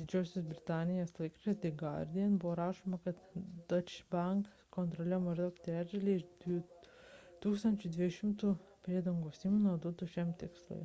didžiosios 0.00 0.44
britanijos 0.48 1.14
laikraštyje 1.20 1.54
the 1.62 1.70
guardian 1.82 2.36
buvo 2.38 2.52
rašoma 2.60 2.98
kad 3.06 3.18
deutsche 3.72 3.98
bank 4.14 4.52
kontroliavo 4.78 5.24
maždaug 5.26 5.58
trečdalį 5.68 6.14
iš 6.16 6.26
1200 7.48 8.56
priedangos 8.88 9.46
įmonių 9.50 9.68
naudotų 9.70 10.12
šiam 10.18 10.36
tikslui 10.44 10.84